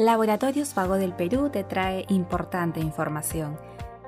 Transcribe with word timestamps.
Laboratorios 0.00 0.74
Vago 0.74 0.94
del 0.94 1.12
Perú 1.12 1.50
te 1.50 1.62
trae 1.62 2.06
importante 2.08 2.80
información. 2.80 3.58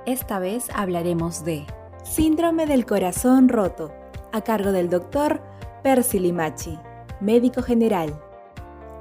Esta 0.07 0.39
vez 0.39 0.71
hablaremos 0.75 1.45
de 1.45 1.67
Síndrome 2.03 2.65
del 2.65 2.87
corazón 2.87 3.51
roto, 3.51 3.93
a 4.33 4.41
cargo 4.41 4.73
del 4.73 4.89
doctor 4.89 5.43
Percy 5.83 6.19
Limachi, 6.19 6.79
médico 7.21 7.61
general. 7.61 8.19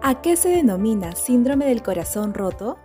¿A 0.02 0.22
qué 0.22 0.36
se 0.36 0.50
denomina 0.50 1.14
síndrome 1.14 1.66
del 1.66 1.82
corazón 1.82 2.34
roto? 2.34 2.78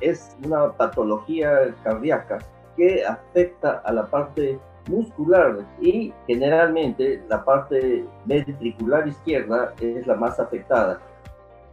Es 0.00 0.34
una 0.42 0.72
patología 0.72 1.74
cardíaca 1.84 2.38
que 2.74 3.04
afecta 3.04 3.82
a 3.84 3.92
la 3.92 4.06
parte 4.06 4.58
muscular 4.88 5.58
y 5.82 6.10
generalmente 6.26 7.22
la 7.28 7.44
parte 7.44 8.06
ventricular 8.24 9.06
izquierda 9.06 9.74
es 9.78 10.06
la 10.06 10.14
más 10.14 10.40
afectada. 10.40 11.02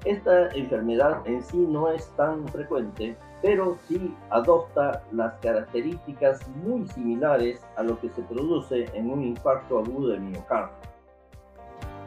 Esta 0.05 0.49
enfermedad 0.49 1.21
en 1.25 1.41
sí 1.41 1.57
no 1.57 1.89
es 1.89 2.07
tan 2.17 2.45
frecuente, 2.49 3.15
pero 3.41 3.77
sí 3.87 4.13
adopta 4.29 5.01
las 5.13 5.33
características 5.39 6.45
muy 6.65 6.85
similares 6.89 7.61
a 7.77 7.83
lo 7.83 7.99
que 7.99 8.09
se 8.09 8.21
produce 8.23 8.85
en 8.93 9.09
un 9.09 9.23
infarto 9.23 9.79
agudo 9.79 10.09
de 10.09 10.19
miocardio. 10.19 10.75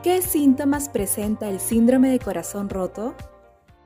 ¿Qué 0.03 0.21
síntomas 0.21 0.91
presenta 0.91 1.49
el 1.49 1.59
síndrome 1.59 2.11
de 2.11 2.19
corazón 2.19 2.69
roto? 2.69 3.15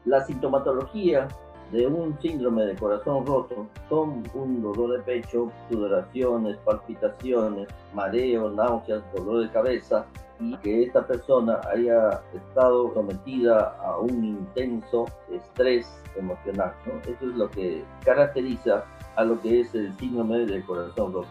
La 0.04 0.24
sintomatología 0.24 1.28
de 1.70 1.86
un 1.86 2.18
síndrome 2.20 2.64
de 2.64 2.74
corazón 2.74 3.24
roto 3.24 3.68
son 3.88 4.24
un 4.34 4.60
dolor 4.60 4.98
de 4.98 5.02
pecho, 5.04 5.52
sudoraciones, 5.68 6.56
palpitaciones, 6.58 7.68
mareo, 7.94 8.50
náuseas, 8.50 9.02
dolor 9.14 9.44
de 9.44 9.50
cabeza 9.50 10.04
y 10.40 10.56
que 10.58 10.84
esta 10.84 11.06
persona 11.06 11.60
haya 11.72 12.22
estado 12.34 12.92
sometida 12.94 13.76
a 13.84 13.98
un 13.98 14.24
intenso 14.24 15.06
estrés 15.30 15.86
emocional. 16.16 16.72
Eso 17.02 17.30
es 17.30 17.36
lo 17.36 17.50
que 17.50 17.84
caracteriza 18.04 18.84
a 19.16 19.24
lo 19.24 19.40
que 19.40 19.60
es 19.60 19.74
el 19.74 19.96
síndrome 19.98 20.38
de 20.46 20.64
corazón 20.64 21.12
roto. 21.12 21.28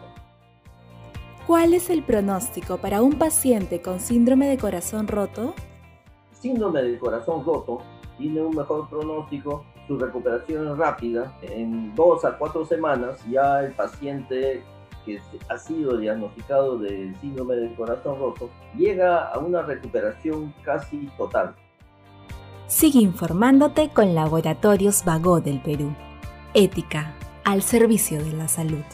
¿Cuál 1.46 1.74
es 1.74 1.90
el 1.90 2.04
pronóstico 2.04 2.78
para 2.78 3.02
un 3.02 3.18
paciente 3.18 3.82
con 3.82 3.98
síndrome 3.98 4.48
de 4.48 4.58
corazón 4.58 5.08
roto? 5.08 5.54
Síndrome 6.32 6.82
de 6.82 6.98
corazón 6.98 7.44
roto 7.44 7.78
tiene 8.16 8.40
un 8.42 8.54
mejor 8.54 8.88
pronóstico 8.88 9.64
su 9.90 9.98
recuperación 9.98 10.68
es 10.68 10.78
rápida. 10.78 11.36
En 11.42 11.92
dos 11.96 12.24
a 12.24 12.38
cuatro 12.38 12.64
semanas 12.64 13.18
ya 13.28 13.64
el 13.64 13.72
paciente 13.72 14.62
que 15.04 15.20
ha 15.48 15.58
sido 15.58 15.96
diagnosticado 15.96 16.78
de 16.78 17.14
síndrome 17.20 17.56
del 17.56 17.74
corazón 17.74 18.18
roto 18.18 18.50
llega 18.76 19.28
a 19.28 19.38
una 19.38 19.62
recuperación 19.62 20.54
casi 20.62 21.08
total. 21.16 21.54
Sigue 22.66 23.00
informándote 23.00 23.90
con 23.90 24.14
Laboratorios 24.14 25.04
Vago 25.04 25.40
del 25.40 25.60
Perú. 25.60 25.92
Ética 26.54 27.14
al 27.44 27.62
servicio 27.62 28.22
de 28.22 28.32
la 28.32 28.48
salud. 28.48 28.84